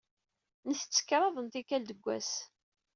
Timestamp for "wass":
2.03-2.31